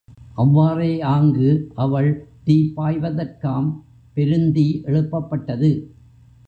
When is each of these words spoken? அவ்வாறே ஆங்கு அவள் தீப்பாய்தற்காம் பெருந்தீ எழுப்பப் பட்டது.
அவ்வாறே 0.35 1.01
ஆங்கு 1.01 1.49
அவள் 1.75 2.09
தீப்பாய்தற்காம் 2.45 3.69
பெருந்தீ 4.15 4.81
எழுப்பப் 4.83 5.29
பட்டது. 5.29 5.71